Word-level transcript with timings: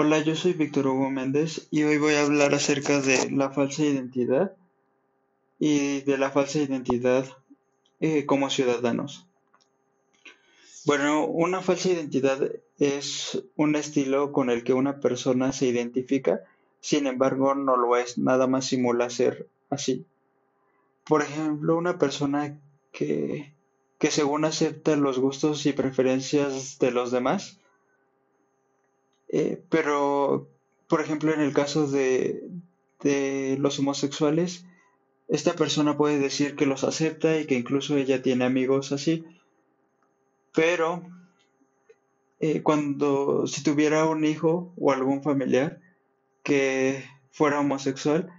Hola, 0.00 0.20
yo 0.20 0.36
soy 0.36 0.52
Víctor 0.52 0.86
Hugo 0.86 1.10
Méndez 1.10 1.66
y 1.72 1.82
hoy 1.82 1.98
voy 1.98 2.14
a 2.14 2.22
hablar 2.22 2.54
acerca 2.54 3.00
de 3.00 3.32
la 3.32 3.50
falsa 3.50 3.82
identidad 3.82 4.52
y 5.58 6.02
de 6.02 6.16
la 6.16 6.30
falsa 6.30 6.60
identidad 6.60 7.26
eh, 7.98 8.24
como 8.24 8.48
ciudadanos. 8.48 9.26
Bueno, 10.84 11.26
una 11.26 11.62
falsa 11.62 11.88
identidad 11.88 12.48
es 12.78 13.42
un 13.56 13.74
estilo 13.74 14.30
con 14.30 14.50
el 14.50 14.62
que 14.62 14.72
una 14.72 15.00
persona 15.00 15.52
se 15.52 15.66
identifica, 15.66 16.44
sin 16.80 17.08
embargo 17.08 17.56
no 17.56 17.76
lo 17.76 17.96
es, 17.96 18.18
nada 18.18 18.46
más 18.46 18.66
simula 18.66 19.10
ser 19.10 19.48
así. 19.68 20.06
Por 21.08 21.22
ejemplo, 21.22 21.76
una 21.76 21.98
persona 21.98 22.56
que, 22.92 23.52
que 23.98 24.12
según 24.12 24.44
acepta 24.44 24.94
los 24.94 25.18
gustos 25.18 25.66
y 25.66 25.72
preferencias 25.72 26.78
de 26.78 26.92
los 26.92 27.10
demás, 27.10 27.58
eh, 29.28 29.62
pero, 29.68 30.48
por 30.88 31.00
ejemplo, 31.00 31.32
en 31.32 31.40
el 31.40 31.52
caso 31.52 31.86
de, 31.86 32.42
de 33.00 33.56
los 33.58 33.78
homosexuales, 33.78 34.64
esta 35.28 35.54
persona 35.54 35.96
puede 35.96 36.18
decir 36.18 36.56
que 36.56 36.66
los 36.66 36.84
acepta 36.84 37.38
y 37.38 37.46
que 37.46 37.54
incluso 37.54 37.96
ella 37.96 38.22
tiene 38.22 38.44
amigos 38.44 38.92
así, 38.92 39.24
pero 40.54 41.02
eh, 42.40 42.62
cuando 42.62 43.46
si 43.46 43.62
tuviera 43.62 44.06
un 44.06 44.24
hijo 44.24 44.72
o 44.78 44.92
algún 44.92 45.22
familiar 45.22 45.80
que 46.42 47.04
fuera 47.30 47.60
homosexual 47.60 48.32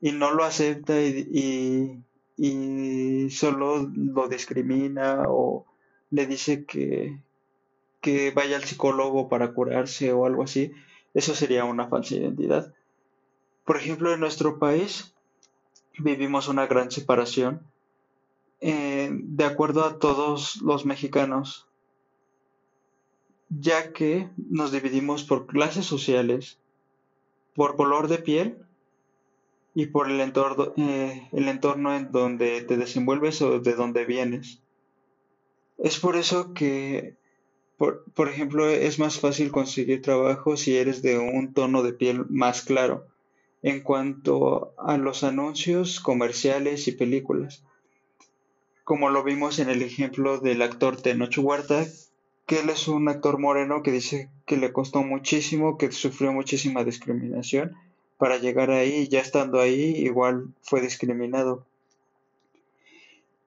y 0.00 0.12
no 0.12 0.32
lo 0.32 0.44
acepta 0.44 1.00
y, 1.00 2.02
y 2.36 3.30
solo 3.30 3.90
lo 3.94 4.28
discrimina 4.28 5.24
o 5.28 5.64
le 6.10 6.26
dice 6.26 6.64
que, 6.64 7.18
que 8.02 8.32
vaya 8.32 8.56
al 8.56 8.64
psicólogo 8.64 9.28
para 9.30 9.54
curarse 9.54 10.12
o 10.12 10.26
algo 10.26 10.42
así, 10.42 10.72
eso 11.14 11.34
sería 11.34 11.64
una 11.64 11.88
falsa 11.88 12.16
identidad. 12.16 12.74
Por 13.64 13.76
ejemplo, 13.76 14.12
en 14.12 14.20
nuestro 14.20 14.58
país 14.58 15.14
vivimos 15.98 16.48
una 16.48 16.66
gran 16.66 16.90
separación 16.90 17.62
eh, 18.60 19.08
de 19.12 19.44
acuerdo 19.44 19.84
a 19.84 19.98
todos 19.98 20.60
los 20.62 20.84
mexicanos, 20.84 21.68
ya 23.48 23.92
que 23.92 24.30
nos 24.36 24.72
dividimos 24.72 25.22
por 25.22 25.46
clases 25.46 25.86
sociales, 25.86 26.58
por 27.54 27.76
color 27.76 28.08
de 28.08 28.18
piel 28.18 28.58
y 29.74 29.86
por 29.86 30.10
el 30.10 30.20
entorno, 30.20 30.72
eh, 30.76 31.28
el 31.32 31.48
entorno 31.48 31.94
en 31.94 32.10
donde 32.10 32.62
te 32.62 32.76
desenvuelves 32.76 33.42
o 33.42 33.60
de 33.60 33.74
donde 33.74 34.04
vienes. 34.06 34.60
Es 35.78 35.98
por 35.98 36.16
eso 36.16 36.52
que 36.52 37.16
por, 38.14 38.28
ejemplo, 38.28 38.68
es 38.68 39.00
más 39.00 39.18
fácil 39.18 39.50
conseguir 39.50 40.02
trabajo 40.02 40.56
si 40.56 40.76
eres 40.76 41.02
de 41.02 41.18
un 41.18 41.52
tono 41.52 41.82
de 41.82 41.92
piel 41.92 42.26
más 42.28 42.62
claro 42.62 43.08
en 43.62 43.80
cuanto 43.80 44.72
a 44.78 44.96
los 44.98 45.24
anuncios 45.24 45.98
comerciales 45.98 46.86
y 46.86 46.92
películas. 46.92 47.64
Como 48.84 49.10
lo 49.10 49.24
vimos 49.24 49.58
en 49.58 49.68
el 49.68 49.82
ejemplo 49.82 50.38
del 50.38 50.62
actor 50.62 51.00
Tenoch 51.00 51.36
Huerta, 51.38 51.84
que 52.46 52.60
él 52.60 52.70
es 52.70 52.86
un 52.86 53.08
actor 53.08 53.38
moreno 53.38 53.82
que 53.82 53.90
dice 53.90 54.28
que 54.46 54.56
le 54.56 54.72
costó 54.72 55.02
muchísimo, 55.02 55.76
que 55.76 55.90
sufrió 55.90 56.32
muchísima 56.32 56.84
discriminación 56.84 57.76
para 58.16 58.38
llegar 58.38 58.70
ahí 58.70 58.94
y 58.94 59.08
ya 59.08 59.20
estando 59.20 59.60
ahí 59.60 59.96
igual 59.96 60.54
fue 60.62 60.80
discriminado. 60.80 61.66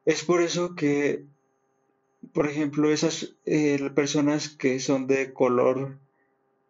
Es 0.06 0.26
por 0.26 0.42
eso 0.42 0.76
que 0.76 1.24
por 2.34 2.48
ejemplo, 2.48 2.92
esas 2.92 3.36
eh, 3.46 3.90
personas 3.96 4.50
que 4.50 4.80
son 4.80 5.08
de 5.08 5.34
color 5.34 5.98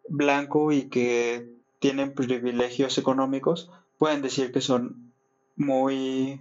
blanco 0.08 0.72
y 0.72 0.88
que 0.88 1.50
tienen 1.78 2.14
privilegios 2.14 2.98
económicos, 2.98 3.70
pueden 3.98 4.22
decir 4.22 4.52
que 4.52 4.60
son 4.60 5.12
muy 5.56 6.40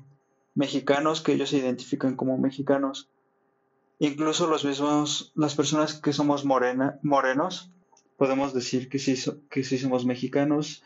mexicanos, 0.53 1.21
que 1.21 1.33
ellos 1.33 1.49
se 1.49 1.57
identifican 1.57 2.15
como 2.15 2.37
mexicanos. 2.37 3.09
Incluso 3.99 4.47
los 4.47 4.65
mismos, 4.65 5.31
las 5.35 5.55
personas 5.55 5.99
que 5.99 6.13
somos 6.13 6.45
morena, 6.45 6.99
morenos, 7.01 7.71
podemos 8.17 8.53
decir 8.53 8.89
que 8.89 8.99
sí, 8.99 9.15
que 9.49 9.63
sí 9.63 9.77
somos 9.77 10.05
mexicanos. 10.05 10.83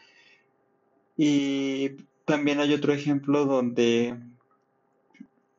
Y 1.18 1.98
también 2.26 2.59
hay 2.59 2.74
otro 2.74 2.94
ejemplo 2.94 3.46
donde 3.46 4.16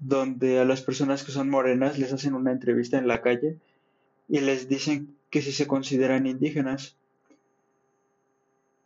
donde 0.00 0.58
a 0.58 0.64
las 0.64 0.80
personas 0.82 1.22
que 1.22 1.32
son 1.32 1.50
morenas 1.50 1.98
les 1.98 2.12
hacen 2.12 2.34
una 2.34 2.52
entrevista 2.52 2.98
en 2.98 3.06
la 3.06 3.20
calle 3.20 3.58
y 4.28 4.40
les 4.40 4.68
dicen 4.68 5.14
que 5.28 5.42
si 5.42 5.52
se 5.52 5.66
consideran 5.66 6.26
indígenas. 6.26 6.96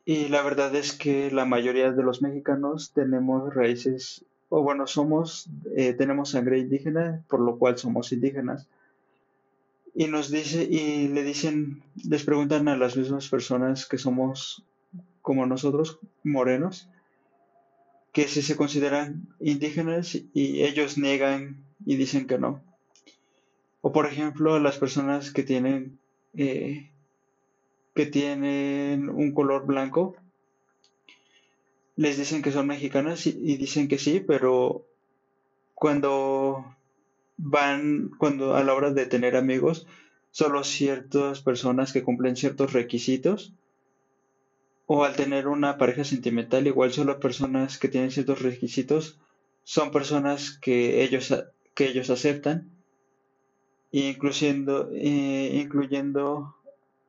Y 0.05 0.29
la 0.29 0.43
verdad 0.43 0.75
es 0.75 0.93
que 0.93 1.31
la 1.31 1.47
mayoría 1.47 1.93
de 1.93 2.03
los 2.03 2.21
mexicanos 2.21 2.93
tenemos 2.93 3.55
raíces, 3.55 4.25
o 4.51 4.63
bueno, 4.63 4.87
somos, 4.87 5.49
eh, 5.77 5.95
tenemos 5.95 6.31
sangre 6.31 6.59
indígena, 6.59 7.23
por 7.29 7.41
lo 7.41 7.57
cual 7.57 7.79
somos 7.79 8.13
indígenas. 8.13 8.67
Y 9.95 10.09
nos 10.09 10.31
dice, 10.31 10.65
y 10.65 11.09
le 11.09 11.23
dicen, 11.23 11.83
les 12.09 12.25
preguntan 12.25 12.69
a 12.69 12.77
las 12.77 12.97
mismas 12.97 13.29
personas 13.29 13.87
que 13.87 13.97
somos 13.97 14.63
como 15.23 15.47
nosotros, 15.47 15.99
morenos, 16.23 16.89
que 18.15 18.29
si 18.29 18.43
se 18.43 18.55
consideran 18.57 19.27
indígenas 19.41 20.15
y 20.15 20.63
ellos 20.63 20.97
niegan 20.97 21.65
y 21.85 21.97
dicen 21.97 22.29
que 22.29 22.39
no. 22.39 22.63
O 23.83 23.93
por 23.93 24.07
ejemplo, 24.07 24.61
las 24.61 24.79
personas 24.79 25.33
que 25.33 25.43
tienen 25.43 25.99
eh, 26.37 26.91
que 27.93 28.07
tienen 28.07 29.11
un 29.11 29.33
color 29.33 29.67
blanco 29.67 30.17
les 31.97 32.17
dicen 32.17 32.41
que 32.41 32.53
son 32.53 32.69
mexicanas 32.69 33.27
y, 33.27 33.31
y, 33.31 33.57
dicen 33.57 33.89
que 33.89 33.99
sí, 33.99 34.21
pero 34.21 34.87
cuando 35.75 36.77
van, 37.37 38.11
cuando 38.19 38.55
a 38.55 38.63
la 38.63 38.75
hora 38.75 38.91
de 38.93 39.07
tener 39.07 39.37
amigos, 39.37 39.87
solo 40.31 40.63
ciertas 40.63 41.41
personas 41.41 41.93
que 41.93 42.03
cumplen 42.05 42.37
ciertos 42.37 42.73
requisitos 42.73 43.55
o 44.87 45.05
al 45.05 45.17
tener 45.17 45.49
una 45.49 45.79
pareja 45.79 46.05
sentimental, 46.05 46.67
igual 46.67 46.93
solo 46.93 47.21
personas 47.21 47.79
que 47.79 47.89
tienen 47.89 48.11
ciertos 48.11 48.43
requisitos 48.43 49.19
son 49.63 49.91
personas 49.91 50.59
que 50.59 51.03
ellos, 51.03 51.35
que 51.75 51.89
ellos 51.89 52.11
aceptan, 52.11 52.71
incluyendo, 53.93 54.91
eh, 54.93 55.53
incluyendo 55.55 56.55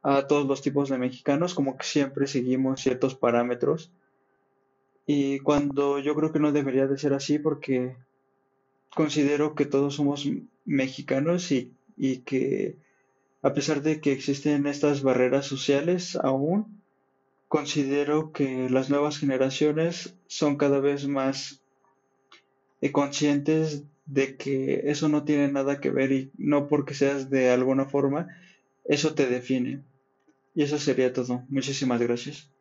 a 0.01 0.27
todos 0.27 0.47
los 0.47 0.61
tipos 0.61 0.89
de 0.89 0.97
mexicanos, 0.97 1.53
como 1.53 1.77
que 1.77 1.85
siempre 1.85 2.27
seguimos 2.27 2.81
ciertos 2.81 3.15
parámetros. 3.15 3.91
Y 5.05 5.39
cuando 5.39 5.99
yo 5.99 6.15
creo 6.15 6.31
que 6.31 6.39
no 6.39 6.51
debería 6.51 6.87
de 6.87 6.97
ser 6.97 7.13
así 7.13 7.39
porque 7.39 7.95
considero 8.95 9.53
que 9.53 9.65
todos 9.65 9.95
somos 9.95 10.27
mexicanos 10.63 11.51
y, 11.51 11.73
y 11.97 12.19
que 12.19 12.77
a 13.41 13.53
pesar 13.53 13.81
de 13.81 13.99
que 13.99 14.13
existen 14.13 14.65
estas 14.65 15.03
barreras 15.03 15.45
sociales 15.45 16.15
aún, 16.15 16.81
considero 17.55 18.33
que 18.33 18.69
las 18.69 18.89
nuevas 18.89 19.17
generaciones 19.17 20.13
son 20.27 20.57
cada 20.57 20.81
vez 20.81 21.07
más 21.07 21.61
eh, 22.81 22.91
conscientes 22.91 23.85
de 24.05 24.35
que 24.35 24.81
eso 24.91 25.07
no 25.07 25.23
tiene 25.23 25.47
nada 25.47 25.79
que 25.79 25.89
ver 25.89 26.11
y 26.11 26.31
no 26.37 26.67
porque 26.67 26.93
seas 26.93 27.29
de 27.29 27.51
alguna 27.51 27.85
forma, 27.85 28.27
eso 28.83 29.15
te 29.15 29.29
define. 29.29 29.79
Y 30.53 30.63
eso 30.63 30.77
sería 30.77 31.13
todo. 31.13 31.45
Muchísimas 31.47 32.01
gracias. 32.01 32.51